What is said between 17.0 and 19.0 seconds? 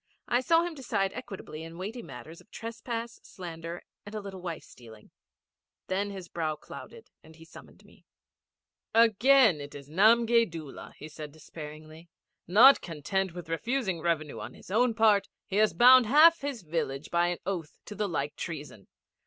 by an oath to the like treason.